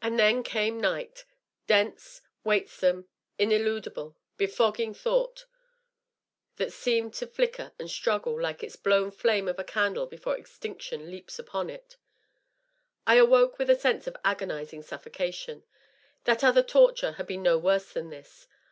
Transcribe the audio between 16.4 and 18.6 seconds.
other toiiure had been no worse than this.